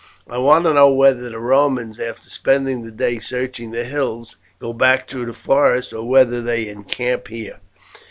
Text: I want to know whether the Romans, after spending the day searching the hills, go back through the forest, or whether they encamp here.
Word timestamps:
I 0.27 0.39
want 0.39 0.65
to 0.65 0.73
know 0.73 0.89
whether 0.91 1.29
the 1.29 1.37
Romans, 1.37 1.99
after 1.99 2.27
spending 2.27 2.83
the 2.83 2.91
day 2.91 3.19
searching 3.19 3.69
the 3.69 3.83
hills, 3.83 4.35
go 4.57 4.73
back 4.73 5.07
through 5.07 5.27
the 5.27 5.33
forest, 5.33 5.93
or 5.93 6.09
whether 6.09 6.41
they 6.41 6.67
encamp 6.69 7.27
here. 7.27 7.59